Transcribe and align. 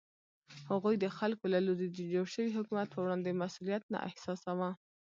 هغوی 0.69 0.95
د 0.99 1.05
خلکو 1.17 1.45
له 1.53 1.59
لوري 1.67 1.87
د 1.91 1.99
جوړ 2.13 2.25
شوي 2.35 2.51
حکومت 2.57 2.87
په 2.91 2.99
وړاندې 3.03 3.39
مسوولیت 3.41 3.83
نه 3.93 3.97
احساساوه. 4.07 4.69